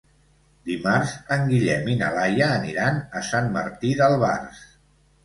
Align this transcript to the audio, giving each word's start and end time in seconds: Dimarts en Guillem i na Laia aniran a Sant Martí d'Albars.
Dimarts 0.69 1.11
en 1.35 1.43
Guillem 1.51 1.91
i 1.95 1.97
na 1.99 2.07
Laia 2.15 2.47
aniran 2.55 2.97
a 3.21 3.21
Sant 3.29 3.51
Martí 3.59 3.93
d'Albars. 4.01 4.65